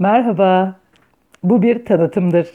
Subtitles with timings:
[0.00, 0.74] Merhaba,
[1.44, 2.48] bu bir tanıtımdır.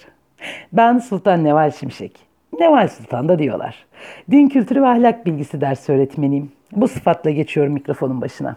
[0.74, 2.12] Ben Sultan Neval Şimşek.
[2.60, 3.86] Neval Sultan da diyorlar.
[4.32, 6.52] Din kültürü ve ahlak bilgisi ders öğretmeniyim.
[6.72, 8.56] Bu sıfatla geçiyorum mikrofonun başına.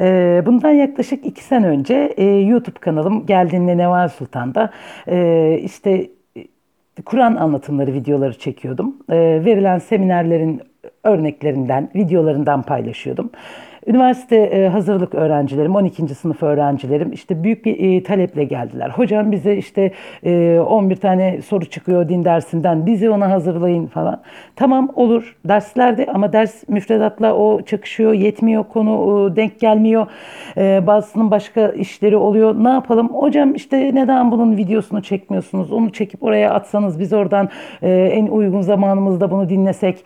[0.00, 4.70] Ee, bundan yaklaşık iki sene önce e, YouTube kanalım Geldiğinde Neval Sultan'da
[5.08, 6.44] e, işte e,
[7.04, 8.96] Kur'an anlatımları videoları çekiyordum.
[9.08, 10.62] Verilen seminerlerin
[11.04, 13.30] örneklerinden, videolarından paylaşıyordum.
[13.88, 16.14] Üniversite e, hazırlık öğrencilerim, 12.
[16.14, 18.90] sınıf öğrencilerim işte büyük bir e, taleple geldiler.
[18.90, 19.92] Hocam bize işte
[20.24, 24.22] e, 11 tane soru çıkıyor din dersinden, bizi ona hazırlayın falan.
[24.56, 30.06] Tamam olur derslerde ama ders müfredatla o çakışıyor, yetmiyor konu, denk gelmiyor.
[30.56, 32.54] E, bazısının başka işleri oluyor.
[32.64, 33.08] Ne yapalım?
[33.08, 35.72] Hocam işte neden bunun videosunu çekmiyorsunuz?
[35.72, 37.48] Onu çekip oraya atsanız biz oradan
[37.82, 40.04] e, en uygun zamanımızda bunu dinlesek.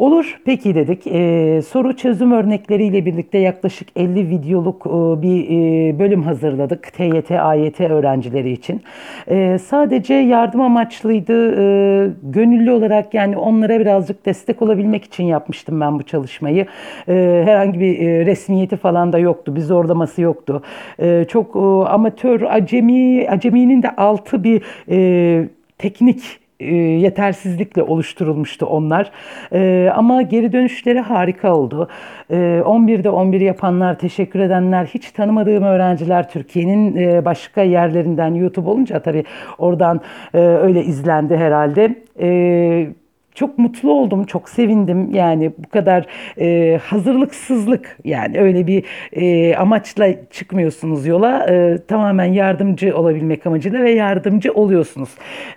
[0.00, 1.06] Olur peki dedik.
[1.06, 7.80] Ee, soru çözüm örnekleriyle birlikte yaklaşık 50 videoluk e, bir e, bölüm hazırladık TYT, AYT
[7.80, 8.82] öğrencileri için.
[9.28, 11.52] E, sadece yardım amaçlıydı.
[11.52, 16.66] E, gönüllü olarak yani onlara birazcık destek olabilmek için yapmıştım ben bu çalışmayı.
[17.08, 19.56] E, herhangi bir e, resmiyeti falan da yoktu.
[19.56, 20.62] Bir zorlaması yoktu.
[20.98, 25.48] E, çok e, amatör, acemi, aceminin de altı bir e,
[25.78, 29.10] teknik e, yetersizlikle oluşturulmuştu onlar.
[29.52, 31.88] E, ama geri dönüşleri harika oldu.
[32.30, 39.02] E, 11'de 11 yapanlar, teşekkür edenler, hiç tanımadığım öğrenciler Türkiye'nin e, başka yerlerinden YouTube olunca
[39.02, 39.24] tabii
[39.58, 40.00] oradan
[40.34, 41.94] öyle izlendi herhalde.
[42.20, 42.99] E,
[43.40, 45.14] çok mutlu oldum, çok sevindim.
[45.14, 46.06] Yani bu kadar
[46.40, 51.46] e, hazırlıksızlık yani öyle bir e, amaçla çıkmıyorsunuz yola.
[51.50, 55.08] E, tamamen yardımcı olabilmek amacıyla ve yardımcı oluyorsunuz.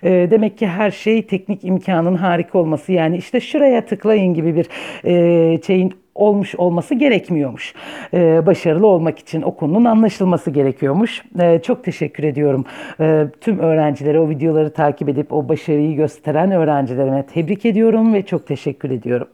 [0.02, 4.66] E, demek ki her şey teknik imkanın harika olması yani işte şuraya tıklayın gibi bir
[5.04, 7.74] e, şeyin olmuş olması gerekmiyormuş.
[8.14, 11.22] Ee, başarılı olmak için o konunun anlaşılması gerekiyormuş.
[11.40, 12.64] Ee, çok teşekkür ediyorum
[13.00, 18.46] ee, tüm öğrencilere o videoları takip edip o başarıyı gösteren öğrencilerime tebrik ediyorum ve çok
[18.46, 19.28] teşekkür ediyorum.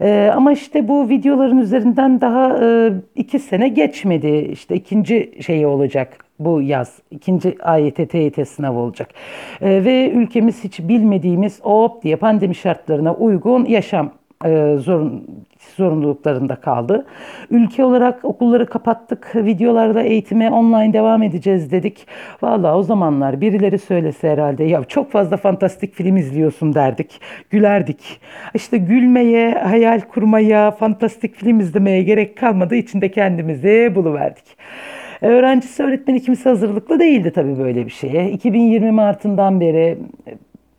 [0.00, 4.48] Ee, ama işte bu videoların üzerinden daha e, iki sene geçmedi.
[4.52, 6.98] İşte ikinci şeyi olacak bu yaz.
[7.10, 9.10] ikinci AYT, TYT sınavı olacak.
[9.62, 14.25] Ee, ve ülkemiz hiç bilmediğimiz o diye pandemi şartlarına uygun yaşam e,
[14.78, 15.24] zorun,
[15.76, 17.06] zorunluluklarında kaldı.
[17.50, 19.32] Ülke olarak okulları kapattık.
[19.36, 22.06] Videolarda eğitime online devam edeceğiz dedik.
[22.42, 27.20] Valla o zamanlar birileri söylese herhalde ya çok fazla fantastik film izliyorsun derdik.
[27.50, 28.20] Gülerdik.
[28.54, 34.56] İşte gülmeye, hayal kurmaya, fantastik film izlemeye gerek kalmadığı için de kendimizi buluverdik.
[35.20, 38.30] Öğrencisi öğretmeni kimse hazırlıklı değildi tabii böyle bir şeye.
[38.30, 39.98] 2020 Mart'ından beri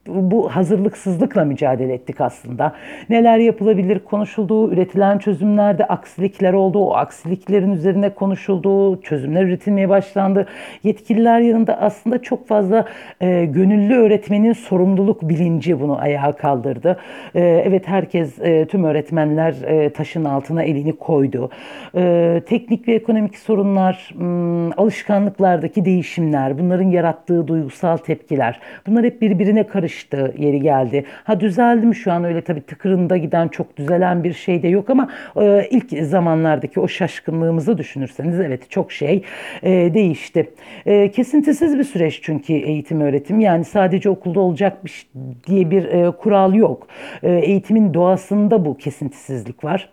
[0.07, 2.73] bu hazırlıksızlıkla mücadele ettik aslında.
[3.09, 6.79] Neler yapılabilir konuşulduğu, üretilen çözümlerde aksilikler oldu.
[6.79, 10.47] O aksiliklerin üzerine konuşulduğu, çözümler üretilmeye başlandı.
[10.83, 12.85] Yetkililer yanında aslında çok fazla
[13.21, 16.97] e, gönüllü öğretmenin sorumluluk bilinci bunu ayağa kaldırdı.
[17.35, 21.49] E, evet herkes, e, tüm öğretmenler e, taşın altına elini koydu.
[21.95, 29.21] E, teknik ve ekonomik sorunlar, m, hmm, alışkanlıklardaki değişimler, bunların yarattığı duygusal tepkiler, bunlar hep
[29.21, 31.05] birbirine karıştı karıştı yeri geldi.
[31.23, 34.89] Ha düzeldi mi şu an öyle tabii tıkırında giden çok düzelen bir şey de yok
[34.89, 39.23] ama e, ilk zamanlardaki o şaşkınlığımızı düşünürseniz evet çok şey
[39.63, 40.49] e, değişti.
[40.85, 45.07] E, kesintisiz bir süreç çünkü eğitim öğretim yani sadece okulda olacak bir,
[45.47, 46.87] diye bir e, kural yok.
[47.23, 49.89] E, eğitimin doğasında bu kesintisizlik var.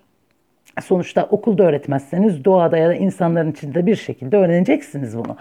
[0.82, 5.36] Sonuçta okulda öğretmezseniz doğada ya da insanların içinde bir şekilde öğreneceksiniz bunu.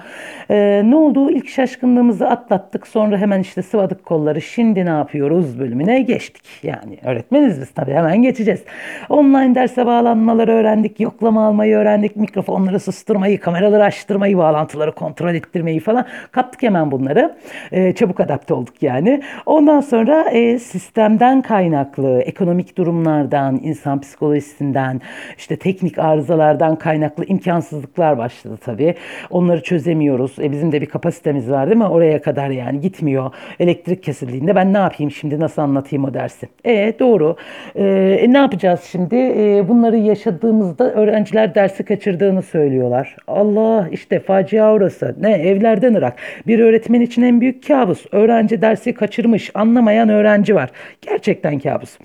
[0.50, 1.32] Ee, ne oldu?
[1.32, 2.88] İlk şaşkınlığımızı atlattık.
[2.88, 4.42] Sonra hemen işte sıvadık kolları.
[4.42, 6.44] Şimdi ne yapıyoruz bölümüne geçtik.
[6.64, 8.64] Yani öğretmeniz biz tabii hemen geçeceğiz.
[9.10, 11.00] Online derse bağlanmaları öğrendik.
[11.00, 12.16] Yoklama almayı öğrendik.
[12.16, 16.06] Mikrofonları susturmayı, kameraları açtırmayı, bağlantıları kontrol ettirmeyi falan.
[16.32, 17.36] Kaptık hemen bunları.
[17.72, 19.22] Ee, çabuk adapte olduk yani.
[19.46, 25.02] Ondan sonra e, sistemden kaynaklı, ekonomik durumlardan, insan psikolojisinden,
[25.38, 28.96] işte teknik arızalardan kaynaklı imkansızlıklar başladı tabii.
[29.30, 30.40] Onları çözemiyoruz.
[30.40, 31.88] E bizim de bir kapasitemiz var değil mi?
[31.88, 33.32] Oraya kadar yani gitmiyor.
[33.60, 36.48] Elektrik kesildiğinde ben ne yapayım şimdi nasıl anlatayım o dersi?
[36.66, 37.36] E doğru.
[37.76, 37.84] E,
[38.22, 39.16] e ne yapacağız şimdi?
[39.16, 43.16] E, bunları yaşadığımızda öğrenciler dersi kaçırdığını söylüyorlar.
[43.28, 45.16] Allah işte facia orası.
[45.22, 46.16] Ne evlerden ırak.
[46.48, 48.06] Bir öğretmen için en büyük kabus.
[48.12, 49.52] Öğrenci dersi kaçırmış.
[49.54, 50.70] Anlamayan öğrenci var.
[51.02, 51.98] Gerçekten kabus.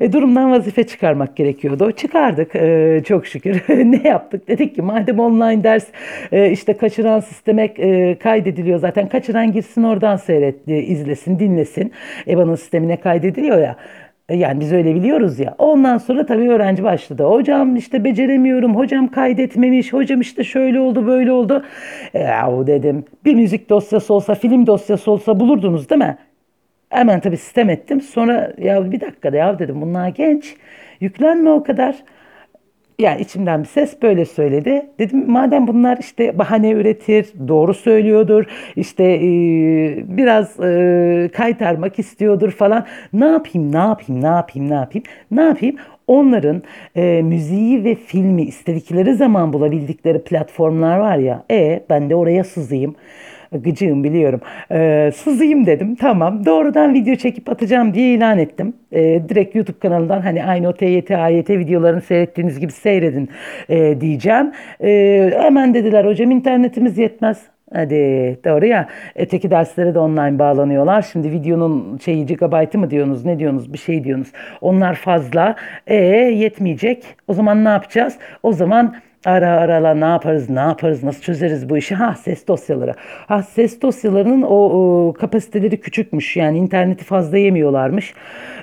[0.00, 1.92] E, durumdan vazife çıkarmak gerekiyordu.
[1.92, 3.62] Çıkardık e, çok şükür.
[3.68, 4.48] ne yaptık?
[4.48, 5.86] Dedik ki madem online ders
[6.32, 9.08] e, işte kaçıran sisteme e, kaydediliyor zaten.
[9.08, 11.92] Kaçıran girsin oradan seyret, izlesin, dinlesin.
[12.28, 13.76] EBA'nın sistemine kaydediliyor ya.
[14.28, 15.54] E, Yani biz öyle biliyoruz ya.
[15.58, 17.24] Ondan sonra tabii öğrenci başladı.
[17.24, 21.64] Hocam işte beceremiyorum, hocam kaydetmemiş, hocam işte şöyle oldu, böyle oldu.
[22.14, 26.16] E, Yahu dedim bir müzik dosyası olsa, film dosyası olsa bulurdunuz değil mi?
[26.90, 28.00] Hemen tabii sistem ettim.
[28.00, 30.56] Sonra ya bir dakika ya dedim bunlar genç.
[31.00, 31.96] Yüklenme o kadar.
[33.00, 34.86] Yani içimden bir ses böyle söyledi.
[34.98, 38.44] Dedim madem bunlar işte bahane üretir, doğru söylüyordur,
[38.76, 39.28] işte e,
[40.16, 42.86] biraz e, kaytarmak istiyordur falan.
[43.12, 45.76] Ne yapayım, ne yapayım, ne yapayım, ne yapayım, ne yapayım?
[46.06, 46.62] Onların
[46.96, 51.44] e, müziği ve filmi istedikleri zaman bulabildikleri platformlar var ya.
[51.50, 52.94] E ben de oraya sızayım.
[53.52, 54.40] Gıcığım biliyorum.
[54.72, 55.94] Ee, sızayım dedim.
[55.94, 56.44] Tamam.
[56.46, 58.74] Doğrudan video çekip atacağım diye ilan ettim.
[58.92, 63.28] Ee, direkt YouTube kanalından hani aynı o TYT, AYT videolarını seyrettiğiniz gibi seyredin
[63.68, 64.52] e, diyeceğim.
[64.82, 67.42] Ee, hemen dediler hocam internetimiz yetmez.
[67.74, 67.96] Hadi
[68.44, 68.88] doğru ya.
[69.16, 71.02] Öteki derslere de online bağlanıyorlar.
[71.12, 74.32] Şimdi videonun şeyi gigabaytı mı diyorsunuz ne diyorsunuz bir şey diyorsunuz.
[74.60, 75.56] Onlar fazla.
[75.86, 77.04] E yetmeyecek.
[77.28, 78.18] O zaman ne yapacağız?
[78.42, 78.94] O zaman
[79.24, 81.94] Ara arala ne yaparız, ne yaparız, nasıl çözeriz bu işi?
[81.94, 82.94] Ha ses dosyaları.
[83.26, 84.56] Ha ses dosyalarının o,
[85.08, 86.36] o kapasiteleri küçükmüş.
[86.36, 88.14] Yani interneti fazla yemiyorlarmış.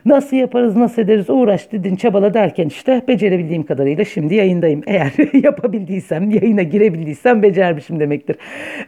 [0.08, 4.82] Nasıl yaparız, nasıl ederiz uğraş dedin çabala derken işte becerebildiğim kadarıyla şimdi yayındayım.
[4.88, 5.12] Eğer
[5.44, 8.36] yapabildiysem, yayına girebildiysem becermişim demektir.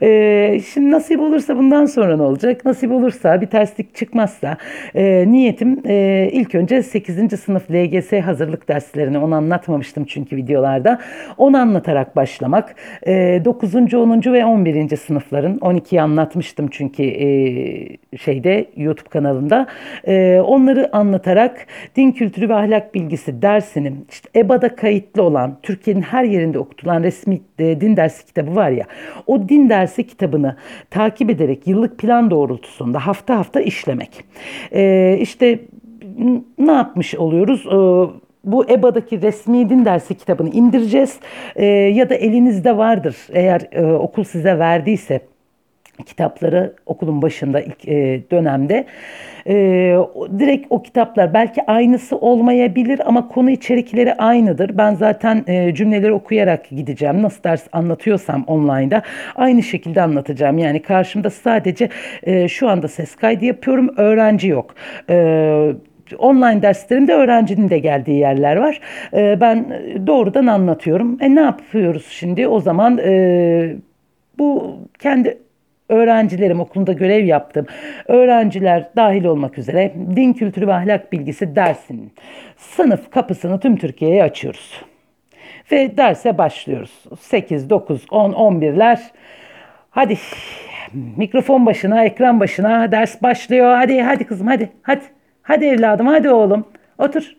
[0.02, 2.66] Ee, şimdi nasip olursa bundan sonra ne olacak?
[2.66, 4.58] Nasip olursa bir terslik çıkmazsa
[4.96, 7.40] e, niyetim e, ilk önce 8.
[7.40, 11.00] sınıf LGS hazırlık derslerini onu anlatmamıştım çünkü videolarda.
[11.38, 12.76] Onu anlatarak başlamak.
[13.08, 13.76] E, 9.
[13.76, 14.34] 10.
[14.34, 14.98] ve 11.
[14.98, 17.28] sınıfların 12'yi anlatmıştım çünkü e,
[18.18, 19.68] şeyde YouTube kanalında.
[20.08, 26.24] E, onları anlatarak din kültürü ve ahlak bilgisi dersinin işte EBA'da kayıtlı olan Türkiye'nin her
[26.24, 28.86] yerinde okutulan resmi e, din dersi kitabı var ya
[29.28, 30.56] o din dersi kitabını
[30.90, 34.24] takip ederek yıllık plan doğrultusunda hafta hafta işlemek.
[34.74, 35.60] E, işte
[36.58, 37.66] ne yapmış oluyoruz?
[37.66, 37.80] E,
[38.44, 41.20] bu EBA'daki resmi din dersi kitabını indireceğiz
[41.56, 45.22] E, ya da elinizde vardır eğer e, okul size verdiyse
[46.06, 48.86] kitapları okulun başında ilk e, dönemde
[49.48, 49.54] e,
[50.40, 54.78] direkt o kitaplar belki aynısı olmayabilir ama konu içerikleri aynıdır.
[54.78, 57.22] Ben zaten e, cümleleri okuyarak gideceğim.
[57.22, 59.02] Nasıl ders anlatıyorsam online'da
[59.36, 60.58] aynı şekilde anlatacağım.
[60.58, 61.90] Yani karşımda sadece
[62.24, 63.94] e, şu anda ses kaydı yapıyorum.
[63.98, 64.76] Öğrenci yok.
[65.10, 65.74] E,
[66.18, 68.80] Online derslerimde öğrencinin de geldiği yerler var.
[69.14, 71.18] E, ben doğrudan anlatıyorum.
[71.22, 72.48] E ne yapıyoruz şimdi?
[72.48, 73.76] O zaman e,
[74.38, 75.38] bu kendi
[75.90, 77.66] öğrencilerim okulunda görev yaptım.
[78.08, 82.12] Öğrenciler dahil olmak üzere din kültürü ve ahlak bilgisi dersinin
[82.58, 84.82] sınıf kapısını tüm Türkiye'ye açıyoruz.
[85.72, 87.04] Ve derse başlıyoruz.
[87.20, 89.00] 8, 9, 10, 11'ler.
[89.90, 90.18] Hadi
[91.18, 93.76] mikrofon başına, ekran başına ders başlıyor.
[93.76, 95.02] Hadi hadi kızım hadi hadi.
[95.42, 96.66] Hadi evladım hadi oğlum
[96.98, 97.36] otur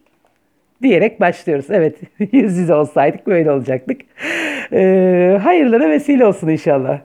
[0.83, 1.67] diyerek başlıyoruz.
[1.71, 1.99] Evet
[2.33, 4.01] yüz yüze olsaydık böyle olacaktık.
[4.73, 7.01] Ee, hayırlara vesile olsun inşallah.